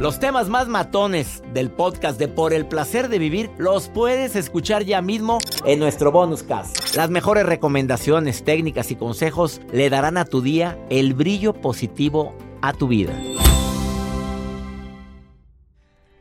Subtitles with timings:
[0.00, 4.84] Los temas más matones del podcast de Por el placer de vivir los puedes escuchar
[4.84, 6.94] ya mismo en nuestro bonus cast.
[6.94, 12.74] Las mejores recomendaciones, técnicas y consejos le darán a tu día el brillo positivo a
[12.74, 13.18] tu vida.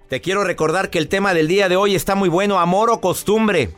[0.07, 3.01] Te quiero recordar que el tema del día de hoy está muy bueno, amor o
[3.01, 3.71] costumbre.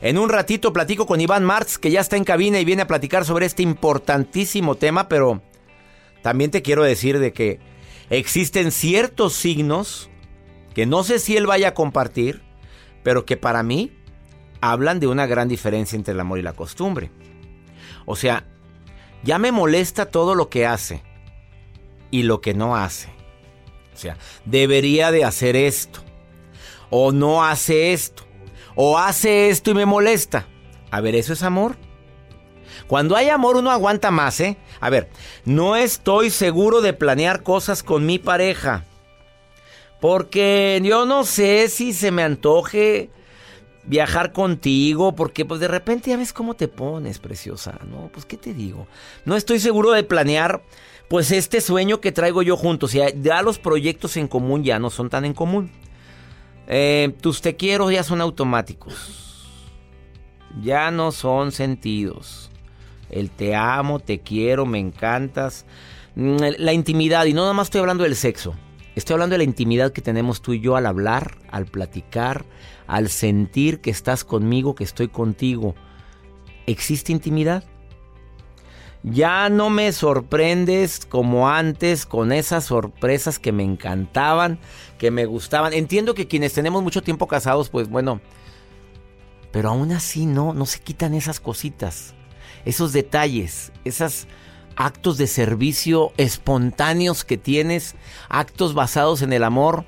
[0.00, 2.86] En un ratito platico con Iván Martz, que ya está en cabina y viene a
[2.86, 5.42] platicar sobre este importantísimo tema, pero
[6.22, 7.58] también te quiero decir de que
[8.10, 10.10] existen ciertos signos
[10.74, 12.42] que no sé si él vaya a compartir,
[13.02, 13.92] pero que para mí
[14.60, 17.10] hablan de una gran diferencia entre el amor y la costumbre.
[18.04, 18.46] O sea,
[19.22, 21.02] ya me molesta todo lo que hace
[22.10, 23.08] y lo que no hace.
[23.94, 26.00] O sea, debería de hacer esto.
[26.90, 28.24] O no hace esto.
[28.74, 30.46] O hace esto y me molesta.
[30.90, 31.76] A ver, ¿eso es amor?
[32.86, 34.56] Cuando hay amor uno aguanta más, ¿eh?
[34.80, 35.08] A ver,
[35.44, 38.84] no estoy seguro de planear cosas con mi pareja.
[40.00, 43.10] Porque yo no sé si se me antoje
[43.84, 48.08] viajar contigo, porque pues de repente ya ves cómo te pones, preciosa, ¿no?
[48.12, 48.86] Pues qué te digo.
[49.24, 50.62] No estoy seguro de planear
[51.08, 52.92] pues este sueño que traigo yo juntos.
[52.92, 55.70] Ya, ya los proyectos en común ya no son tan en común.
[56.66, 59.48] Eh, tus te quiero ya son automáticos.
[60.62, 62.49] Ya no son sentidos
[63.10, 65.66] el te amo, te quiero, me encantas,
[66.16, 68.54] mm, la intimidad, y no nada más estoy hablando del sexo,
[68.94, 72.44] estoy hablando de la intimidad que tenemos tú y yo al hablar, al platicar,
[72.86, 75.74] al sentir que estás conmigo, que estoy contigo.
[76.66, 77.64] ¿Existe intimidad?
[79.02, 84.58] Ya no me sorprendes como antes con esas sorpresas que me encantaban,
[84.98, 85.72] que me gustaban.
[85.72, 88.20] Entiendo que quienes tenemos mucho tiempo casados, pues bueno,
[89.52, 92.14] pero aún así no, no se quitan esas cositas
[92.64, 94.26] esos detalles, esos
[94.76, 97.96] actos de servicio espontáneos que tienes,
[98.28, 99.84] actos basados en el amor,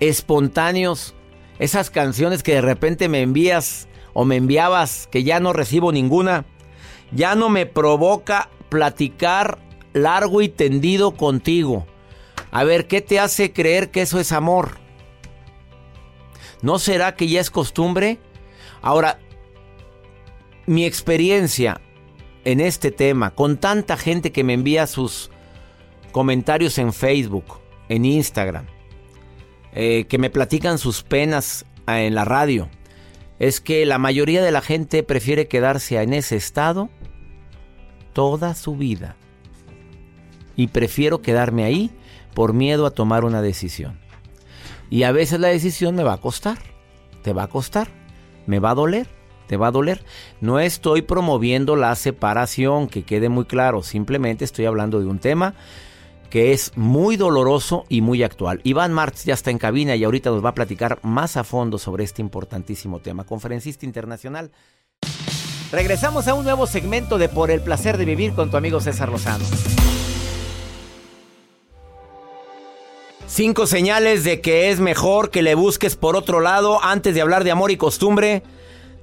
[0.00, 1.14] espontáneos,
[1.58, 6.44] esas canciones que de repente me envías o me enviabas que ya no recibo ninguna,
[7.12, 9.58] ya no me provoca platicar
[9.92, 11.86] largo y tendido contigo.
[12.50, 14.78] A ver, ¿qué te hace creer que eso es amor?
[16.62, 18.18] ¿No será que ya es costumbre?
[18.82, 19.18] Ahora,
[20.66, 21.80] mi experiencia
[22.44, 25.30] en este tema, con tanta gente que me envía sus
[26.12, 28.66] comentarios en Facebook, en Instagram,
[29.72, 32.68] eh, que me platican sus penas ah, en la radio,
[33.38, 36.90] es que la mayoría de la gente prefiere quedarse en ese estado
[38.12, 39.16] toda su vida.
[40.56, 41.90] Y prefiero quedarme ahí
[42.32, 43.98] por miedo a tomar una decisión.
[44.88, 46.58] Y a veces la decisión me va a costar,
[47.22, 47.88] te va a costar,
[48.46, 49.08] me va a doler
[49.46, 50.04] te va a doler.
[50.40, 55.54] No estoy promoviendo la separación, que quede muy claro, simplemente estoy hablando de un tema
[56.34, 58.60] que es muy doloroso y muy actual.
[58.64, 61.78] Iván Martz ya está en cabina y ahorita nos va a platicar más a fondo
[61.78, 63.22] sobre este importantísimo tema.
[63.22, 64.50] Conferencista internacional.
[65.70, 69.10] Regresamos a un nuevo segmento de Por el placer de vivir con tu amigo César
[69.10, 69.44] Lozano.
[73.28, 77.44] Cinco señales de que es mejor que le busques por otro lado antes de hablar
[77.44, 78.42] de amor y costumbre.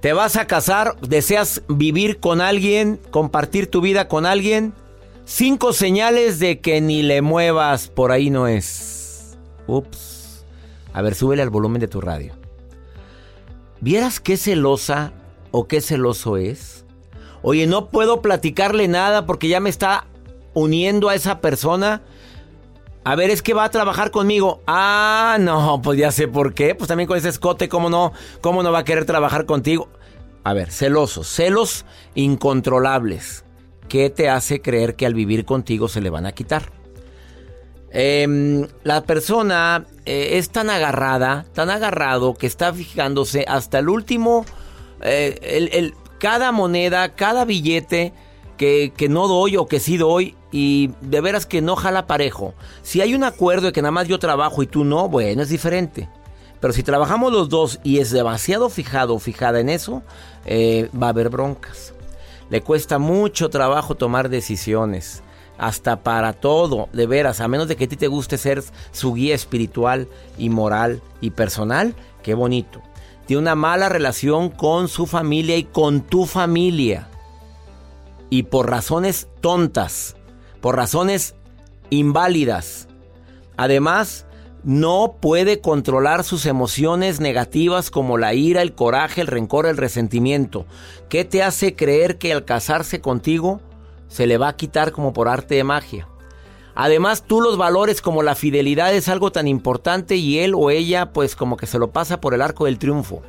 [0.02, 1.00] ¿Te vas a casar?
[1.02, 3.00] ¿Deseas vivir con alguien?
[3.12, 4.74] ¿Compartir tu vida con alguien?
[5.26, 9.38] Cinco señales de que ni le muevas por ahí no es.
[9.68, 10.44] Ups.
[10.92, 12.34] A ver, súbele al volumen de tu radio.
[13.80, 15.14] ¿Vieras qué celosa
[15.52, 16.84] o qué celoso es?
[17.44, 20.08] Oye, no puedo platicarle nada porque ya me está
[20.56, 22.02] uniendo a esa persona.
[23.04, 24.62] A ver, es que va a trabajar conmigo.
[24.68, 26.76] Ah, no, pues ya sé por qué.
[26.76, 28.14] Pues también con ese escote, ¿cómo no?
[28.42, 29.90] ¿Cómo no va a querer trabajar contigo?
[30.44, 33.44] A ver, celosos, celos incontrolables.
[33.90, 36.72] ¿Qué te hace creer que al vivir contigo se le van a quitar?
[37.90, 44.46] Em, la persona eh, es tan agarrada, tan agarrado que está fijándose hasta el último,
[45.02, 48.14] eh, el, cada moneda, cada billete
[48.58, 52.54] que, que, no doy o que sí doy y de veras que no jala parejo.
[52.82, 55.50] Si hay un acuerdo de que nada más yo trabajo y tú no, bueno, es
[55.50, 56.10] diferente.
[56.60, 60.04] Pero si trabajamos los dos y es demasiado fijado o fijada en eso,
[60.46, 61.94] eh, va a haber broncas.
[62.50, 65.24] Le cuesta mucho trabajo tomar decisiones
[65.58, 69.14] hasta para todo, de veras, a menos de que a ti te guste ser su
[69.14, 70.08] guía espiritual
[70.38, 72.82] y moral y personal, qué bonito.
[73.28, 77.08] Tiene una mala relación con su familia y con tu familia.
[78.30, 80.16] Y por razones tontas,
[80.62, 81.36] por razones
[81.90, 82.88] inválidas.
[83.58, 84.26] Además,
[84.64, 90.66] no puede controlar sus emociones negativas como la ira, el coraje, el rencor, el resentimiento.
[91.10, 93.60] ¿Qué te hace creer que al casarse contigo
[94.12, 96.08] se le va a quitar como por arte de magia.
[96.76, 101.14] Además, tú los valores como la fidelidad es algo tan importante y él o ella
[101.14, 103.22] pues como que se lo pasa por el arco del triunfo.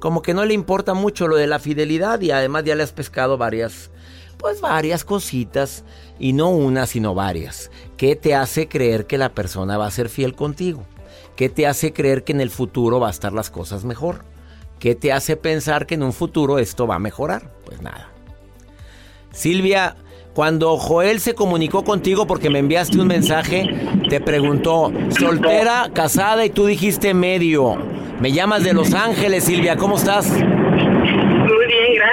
[0.00, 2.92] Como que no le importa mucho lo de la fidelidad y además ya le has
[2.92, 3.90] pescado varias,
[4.36, 5.84] pues varias cositas
[6.18, 7.70] y no una sino varias.
[7.96, 10.82] ¿Qué te hace creer que la persona va a ser fiel contigo?
[11.36, 14.24] ¿Qué te hace creer que en el futuro va a estar las cosas mejor?
[14.78, 17.50] ¿Qué te hace pensar que en un futuro esto va a mejorar?
[17.64, 18.10] Pues nada.
[19.32, 19.96] Silvia,
[20.34, 23.66] cuando Joel se comunicó contigo porque me enviaste un mensaje,
[24.08, 27.76] te preguntó, soltera, casada y tú dijiste medio.
[28.20, 30.30] Me llamas de Los Ángeles, Silvia, ¿cómo estás?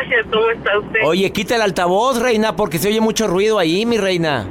[0.08, 0.26] Gracias.
[0.32, 1.00] ¿Cómo está usted?
[1.06, 4.48] Oye, quita el altavoz, reina, porque se oye mucho ruido ahí, mi reina.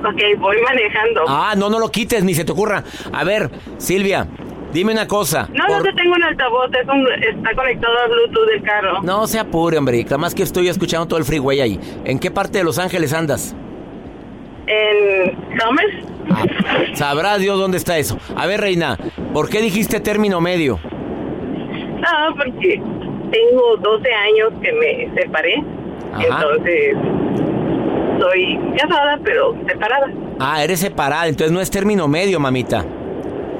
[0.00, 1.22] Ok, voy manejando.
[1.26, 2.84] Ah, no, no lo quites, ni se te ocurra.
[3.12, 4.28] A ver, Silvia,
[4.74, 5.48] Dime una cosa.
[5.52, 9.02] No, no te tengo un altavoz, está conectado al Bluetooth del carro.
[9.02, 10.02] No se apure, hombre.
[10.02, 11.80] Nada más que estoy escuchando todo el freeway ahí.
[12.04, 13.54] ¿En qué parte de Los Ángeles andas?
[14.66, 15.98] En Commerce.
[16.28, 16.44] Ah,
[16.94, 18.18] sabrá Dios dónde está eso.
[18.34, 18.98] A ver, Reina,
[19.32, 20.80] ¿por qué dijiste término medio?
[20.82, 22.82] No, porque
[23.34, 25.62] tengo 12 años que me separé.
[26.18, 26.96] Entonces,
[28.20, 30.10] soy casada, pero separada.
[30.38, 32.84] Ah, eres separada, entonces no es término medio, mamita.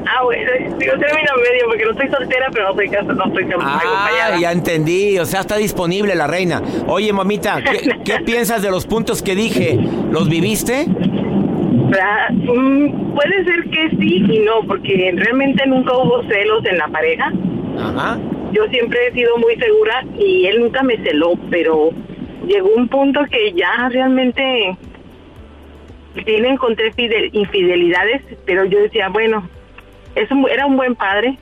[0.07, 3.47] Ah, bueno, digo término medio porque no estoy soltera, pero no estoy casada, no estoy
[3.61, 6.63] ah, ya entendí, o sea, está disponible la reina.
[6.87, 7.63] Oye, mamita,
[8.05, 9.79] ¿qué, piensas de los puntos que dije?
[10.11, 10.87] ¿Los viviste?
[10.87, 17.33] Mm, puede ser que sí y no, porque realmente nunca hubo celos en la pareja.
[17.79, 18.19] Ajá.
[18.55, 21.91] Yo siempre he sido muy segura y él nunca me celó, pero
[22.47, 24.77] llegó un punto que ya realmente
[26.15, 26.93] sí le encontré
[27.33, 29.49] infidelidades, pero yo decía, bueno,
[30.15, 31.37] era un buen padre.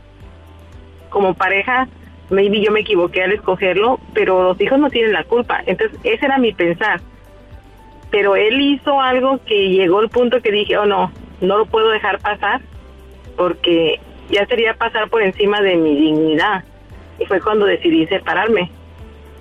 [1.11, 1.87] Como pareja,
[2.31, 5.63] maybe yo me equivoqué al escogerlo, pero los hijos no tienen la culpa.
[5.67, 7.03] Entonces, ese era mi pensar.
[8.11, 11.13] Pero él hizo algo que llegó al punto que dije, oh no,
[11.43, 12.63] no lo puedo dejar pasar,
[13.37, 14.01] porque
[14.31, 16.65] ya sería pasar por encima de mi dignidad.
[17.19, 18.71] Y fue cuando decidí separarme.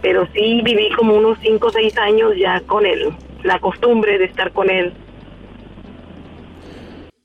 [0.02, 3.10] Pero sí viví como unos 5 o 6 años ya con él,
[3.44, 4.94] la costumbre de estar con él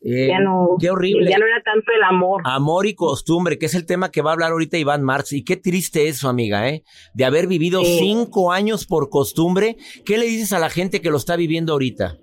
[0.08, 1.28] eh, ya no, qué horrible.
[1.28, 2.42] Ya no era tanto el amor.
[2.44, 5.32] Amor y costumbre, que es el tema que va a hablar ahorita Iván Marx.
[5.32, 6.84] Y qué triste eso, amiga, ¿eh?
[7.14, 9.76] De haber vivido cinco años por costumbre.
[10.04, 12.18] ¿Qué le dices a la gente que lo está viviendo ahorita?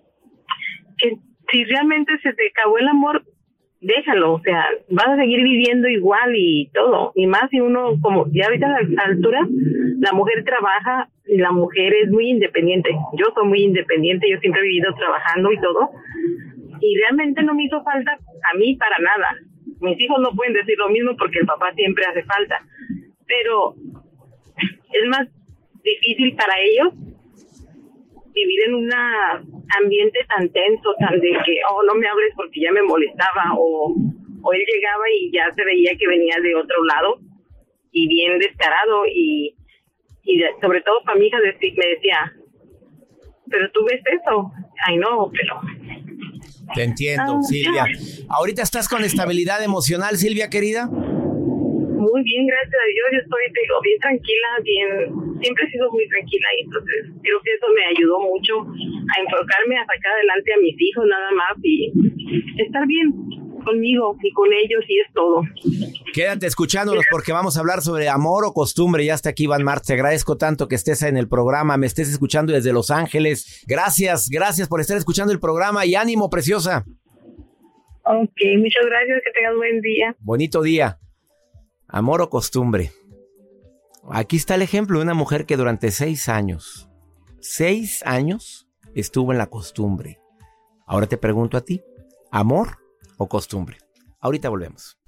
[0.98, 1.18] Que
[1.52, 3.26] si realmente se te acabó el amor,
[3.84, 4.34] déjalo.
[4.34, 7.12] O sea, vas a seguir viviendo igual y todo.
[7.16, 9.48] Y más si uno, como ya ahorita a la altura,
[10.00, 12.90] la mujer trabaja y la mujer es muy independiente.
[13.14, 15.92] Yo soy muy independiente, yo siempre he vivido trabajando y todo
[16.84, 19.38] y realmente no me hizo falta a mí para nada.
[19.80, 22.60] Mis hijos no pueden decir lo mismo porque el papá siempre hace falta,
[23.26, 23.76] pero
[24.92, 25.28] es más
[25.82, 26.94] difícil para ellos
[28.34, 28.90] vivir en un
[29.84, 33.94] ambiente tan tenso, tan de que, oh, no me hables porque ya me molestaba, o,
[34.42, 37.20] o él llegaba y ya se veía que venía de otro lado
[37.92, 39.56] y bien descarado y,
[40.24, 42.34] y sobre todo para mi hija me decía,
[43.50, 44.52] pero tú ves eso,
[44.88, 45.62] ay no, pero
[46.74, 47.86] te entiendo, ah, Silvia.
[48.30, 50.90] ¿Ahorita estás con estabilidad emocional, Silvia, querida?
[52.04, 53.08] Muy bien, gracias a Dios.
[53.14, 54.90] Yo estoy digo, bien tranquila, bien.
[55.40, 59.78] Siempre he sido muy tranquila y entonces creo que eso me ayudó mucho a enfocarme,
[59.80, 61.94] a sacar adelante a mis hijos nada más y
[62.60, 63.08] estar bien.
[63.64, 65.44] conmigo y con ellos y es todo.
[66.14, 69.06] Quédate escuchándonos porque vamos a hablar sobre amor o costumbre.
[69.06, 69.88] Ya está aquí Iván Martz.
[69.88, 73.64] Te agradezco tanto que estés en el programa, me estés escuchando desde Los Ángeles.
[73.66, 76.84] Gracias, gracias por estar escuchando el programa y ánimo, preciosa.
[78.04, 80.14] Ok, muchas gracias, que tengas buen día.
[80.20, 81.00] Bonito día.
[81.94, 82.92] Amor o costumbre.
[84.10, 86.90] Aquí está el ejemplo de una mujer que durante seis años,
[87.40, 90.20] seis años, estuvo en la costumbre.
[90.88, 91.84] Ahora te pregunto a ti,
[92.32, 92.80] ¿amor
[93.18, 93.78] o costumbre?
[94.20, 94.98] Ahorita volvemos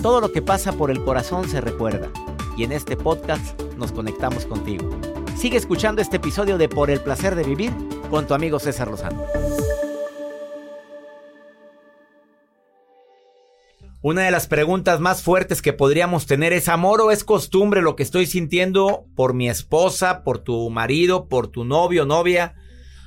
[0.00, 2.12] Todo lo que pasa por el corazón se recuerda.
[2.56, 4.88] Y en este podcast nos conectamos contigo.
[5.36, 7.72] Sigue escuchando este episodio de Por el Placer de Vivir
[8.08, 9.24] con tu amigo César Lozano.
[14.00, 17.96] Una de las preguntas más fuertes que podríamos tener es, ¿amor o es costumbre lo
[17.96, 22.54] que estoy sintiendo por mi esposa, por tu marido, por tu novio novia?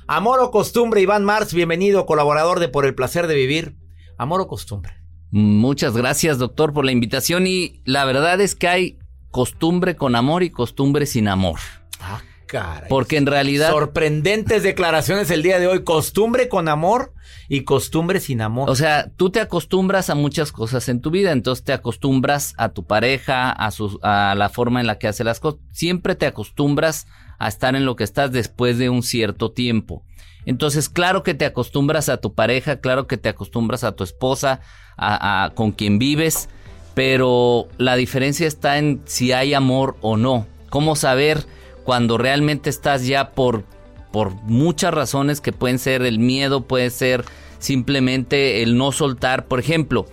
[0.06, 3.78] Amor o costumbre, Iván Marx, bienvenido, colaborador de Por el Placer de Vivir.
[4.18, 5.01] Amor o costumbre.
[5.32, 7.46] Muchas gracias, doctor, por la invitación.
[7.46, 8.98] Y la verdad es que hay
[9.30, 11.58] costumbre con amor y costumbre sin amor.
[12.00, 12.88] Ah, caray.
[12.90, 13.70] Porque en realidad.
[13.70, 15.84] Sorprendentes declaraciones el día de hoy.
[15.84, 17.14] Costumbre con amor
[17.48, 18.68] y costumbre sin amor.
[18.68, 21.32] O sea, tú te acostumbras a muchas cosas en tu vida.
[21.32, 25.24] Entonces te acostumbras a tu pareja, a, su, a la forma en la que hace
[25.24, 25.60] las cosas.
[25.70, 27.06] Siempre te acostumbras
[27.38, 30.04] a estar en lo que estás después de un cierto tiempo.
[30.46, 34.60] Entonces, claro que te acostumbras a tu pareja, claro que te acostumbras a tu esposa,
[34.96, 36.48] a, con quien vives,
[36.94, 40.46] pero la diferencia está en si hay amor o no.
[40.70, 41.44] ¿Cómo saber
[41.84, 43.64] cuando realmente estás ya por,
[44.12, 47.24] por muchas razones que pueden ser el miedo, puede ser
[47.58, 49.46] simplemente el no soltar?
[49.46, 50.06] Por ejemplo,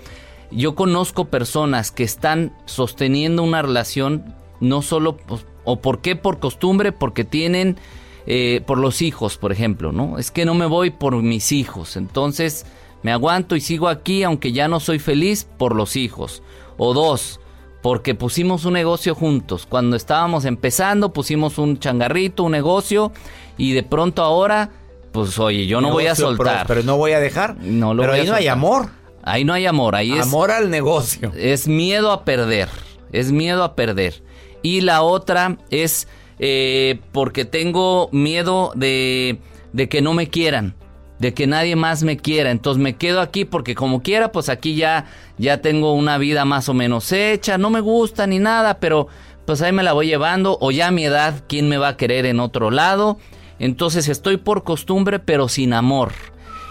[0.52, 6.40] yo conozco personas que están sosteniendo una relación no solo, pues, o por qué por
[6.40, 7.78] costumbre, porque tienen,
[8.26, 10.18] eh, por los hijos, por ejemplo, ¿no?
[10.18, 12.66] Es que no me voy por mis hijos, entonces
[13.02, 16.44] me aguanto y sigo aquí aunque ya no soy feliz por los hijos.
[16.78, 17.40] O dos,
[17.82, 19.66] porque pusimos un negocio juntos.
[19.68, 23.12] Cuando estábamos empezando pusimos un changarrito, un negocio
[23.58, 24.72] y de pronto ahora,
[25.12, 26.68] pues oye, yo no voy a soltar.
[26.68, 27.58] Pero, no voy a dejar.
[27.58, 28.90] No lo pero ahí no hay amor.
[29.24, 30.24] Ahí no hay amor, ahí es...
[30.24, 31.32] Amor al negocio.
[31.36, 32.70] Es miedo a perder,
[33.12, 34.24] es miedo a perder.
[34.62, 36.08] Y la otra es
[36.40, 39.40] eh, porque tengo miedo de,
[39.74, 40.76] de que no me quieran
[41.20, 42.50] de que nadie más me quiera.
[42.50, 45.06] Entonces me quedo aquí porque como quiera, pues aquí ya,
[45.38, 47.58] ya tengo una vida más o menos hecha.
[47.58, 49.08] No me gusta ni nada, pero
[49.46, 50.58] pues ahí me la voy llevando.
[50.62, 53.18] O ya a mi edad, ¿quién me va a querer en otro lado?
[53.60, 56.14] Entonces estoy por costumbre, pero sin amor.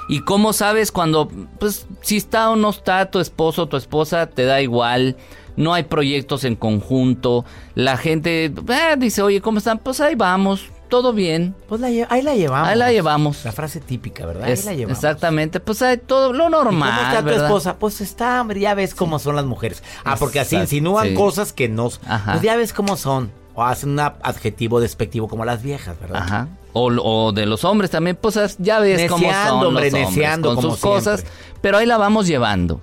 [0.09, 4.27] ¿Y cómo sabes cuando, pues, si está o no está tu esposo o tu esposa,
[4.27, 5.17] te da igual?
[5.59, 7.45] No hay proyectos en conjunto.
[7.75, 8.53] La gente eh,
[8.97, 9.79] dice, oye, ¿cómo están?
[9.79, 11.55] Pues ahí vamos todo bien.
[11.69, 12.69] Pues ahí la llevamos.
[12.69, 13.45] Ahí la llevamos.
[13.45, 14.45] La frase típica, ¿verdad?
[14.45, 14.99] ahí la llevamos.
[14.99, 16.91] Exactamente, pues hay todo lo normal.
[16.91, 17.77] ¿Y ¿Cómo está tu esposa?
[17.77, 19.83] Pues está, hombre, ya ves cómo son las mujeres.
[20.05, 21.91] Ah, porque así insinúan cosas que no.
[22.07, 22.33] Ajá.
[22.33, 23.31] Pues ya ves cómo son.
[23.55, 26.23] O hacen un adjetivo despectivo como las viejas, ¿verdad?
[26.23, 26.49] Ajá.
[26.73, 30.77] O, de los hombres también, pues ya ves cómo son hombre, los hombres con sus
[30.79, 31.25] cosas.
[31.61, 32.81] Pero ahí la vamos llevando.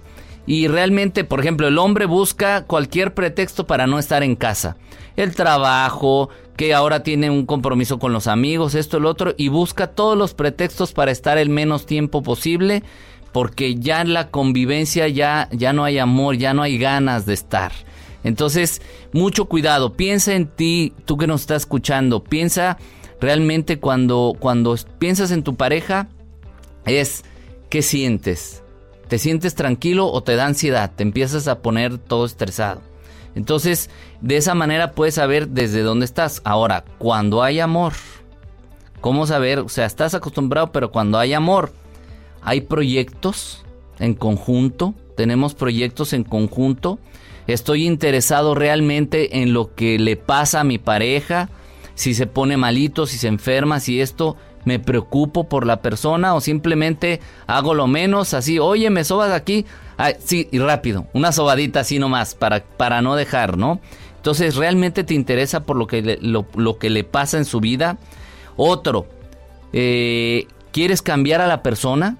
[0.47, 4.77] Y realmente, por ejemplo, el hombre busca cualquier pretexto para no estar en casa.
[5.15, 9.87] El trabajo, que ahora tiene un compromiso con los amigos, esto, el otro, y busca
[9.87, 12.83] todos los pretextos para estar el menos tiempo posible,
[13.31, 17.33] porque ya en la convivencia ya, ya no hay amor, ya no hay ganas de
[17.33, 17.71] estar.
[18.23, 18.81] Entonces,
[19.13, 22.77] mucho cuidado, piensa en ti, tú que nos estás escuchando, piensa
[23.19, 26.07] realmente cuando, cuando piensas en tu pareja,
[26.85, 27.23] es
[27.69, 28.64] qué sientes.
[29.07, 30.91] ¿Te sientes tranquilo o te da ansiedad?
[30.95, 32.81] Te empiezas a poner todo estresado.
[33.35, 33.89] Entonces,
[34.21, 36.41] de esa manera puedes saber desde dónde estás.
[36.45, 37.93] Ahora, cuando hay amor,
[39.01, 39.59] ¿cómo saber?
[39.59, 41.73] O sea, estás acostumbrado, pero cuando hay amor,
[42.41, 43.63] hay proyectos
[43.99, 46.99] en conjunto, tenemos proyectos en conjunto.
[47.47, 51.49] Estoy interesado realmente en lo que le pasa a mi pareja,
[51.93, 54.35] si se pone malito, si se enferma, si esto
[54.65, 59.65] me preocupo por la persona o simplemente hago lo menos así, oye, me sobas aquí,
[60.23, 63.79] sí, y rápido, una sobadita así nomás para, para no dejar, ¿no?
[64.17, 67.99] Entonces, ¿realmente te interesa por lo que le, lo, que le pasa en su vida?
[68.57, 69.05] Otro,
[69.71, 72.17] eh, ¿quieres cambiar a la persona?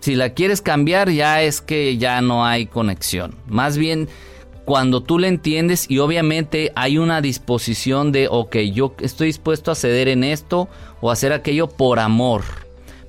[0.00, 3.36] Si la quieres cambiar ya es que ya no hay conexión.
[3.46, 4.08] Más bien
[4.64, 9.74] cuando tú le entiendes y obviamente hay una disposición de, ok, yo estoy dispuesto a
[9.74, 10.68] ceder en esto
[11.00, 12.42] o hacer aquello por amor.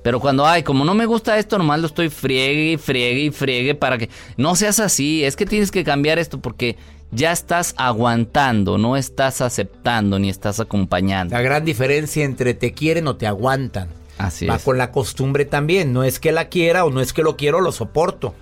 [0.02, 3.74] Pero cuando, ay, como no me gusta esto, nomás lo estoy friegue friegue y friegue
[3.74, 5.24] para que no seas así.
[5.24, 6.76] Es que tienes que cambiar esto porque
[7.10, 11.34] ya estás aguantando, no estás aceptando ni estás acompañando.
[11.34, 13.88] La gran diferencia entre te quieren o te aguantan.
[14.18, 15.92] Así Va con la costumbre también.
[15.92, 18.34] No es que la quiera o no es que lo quiero, lo soporto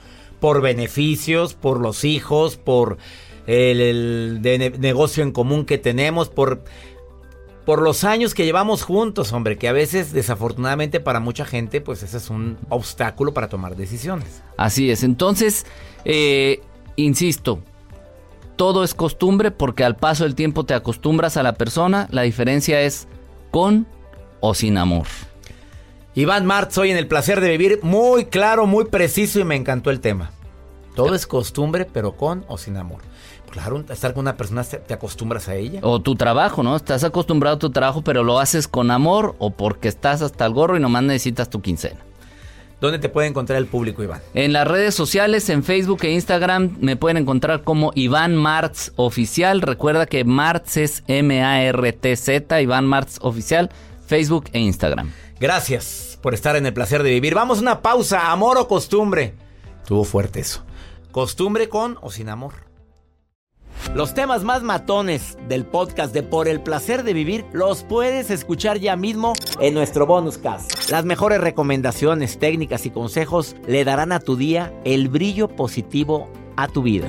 [0.43, 2.99] por beneficios, por los hijos, por
[3.47, 4.41] el,
[4.81, 6.65] negocio en común que tenemos, por,
[7.65, 12.03] por los años que llevamos juntos, hombre, que a veces desafortunadamente para mucha gente pues
[12.03, 14.43] ese es un obstáculo para tomar decisiones.
[14.57, 15.65] Así es, entonces,
[16.05, 16.61] eh,
[16.97, 17.61] insisto,
[18.57, 22.83] todo es costumbre porque al paso del tiempo te acostumbras a la persona, la diferencia
[22.83, 23.07] es
[23.53, 23.87] con
[24.41, 25.07] o sin amor.
[26.15, 29.91] Iván Martz hoy en el placer de vivir, muy claro, muy preciso y me encantó
[29.91, 30.31] el tema.
[30.95, 33.01] Todo es costumbre, pero con o sin amor.
[33.51, 35.81] Claro, estar con una persona te acostumbras a ella.
[35.83, 36.77] O tu trabajo, ¿no?
[36.77, 40.53] Estás acostumbrado a tu trabajo, pero lo haces con amor o porque estás hasta el
[40.53, 42.01] gorro y nomás necesitas tu quincena.
[42.79, 44.21] ¿Dónde te puede encontrar el público, Iván?
[44.35, 49.63] En las redes sociales, en Facebook e Instagram, me pueden encontrar como Iván Martz Oficial.
[49.63, 53.71] Recuerda que Martz es M-A-R-T-Z, Iván Martz Oficial,
[54.07, 55.11] Facebook e Instagram.
[55.43, 57.35] Gracias por estar en el placer de vivir.
[57.35, 59.35] Vamos a una pausa, amor o costumbre.
[59.85, 60.65] Tuvo fuerte eso.
[61.11, 62.53] Costumbre con o sin amor.
[63.93, 68.79] Los temas más matones del podcast de Por el placer de vivir los puedes escuchar
[68.79, 70.89] ya mismo en nuestro bonus cast.
[70.91, 76.69] Las mejores recomendaciones, técnicas y consejos le darán a tu día el brillo positivo a
[76.69, 77.09] tu vida.